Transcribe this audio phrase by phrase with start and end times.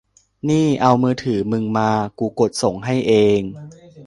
[0.49, 3.41] นี่ เอามือถือมึงมา กูกดส่งให้เอง